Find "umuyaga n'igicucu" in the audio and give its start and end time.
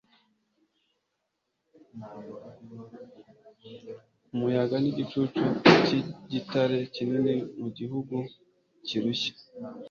4.33-5.43